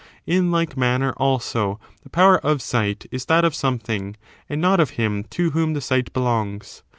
In 0.25 0.49
like 0.49 0.75
manner, 0.75 1.13
also, 1.17 1.79
the 2.01 2.09
power 2.09 2.39
of 2.39 2.59
sight 2.59 3.05
is 3.11 3.25
that 3.25 3.45
of 3.45 3.53
something, 3.53 4.15
and 4.49 4.59
not 4.59 4.79
of 4.79 4.89
him 4.97 5.25
to 5.25 5.51
whom 5.51 5.73
the 5.75 5.79
sight 5.79 6.11
belongs. 6.11 6.81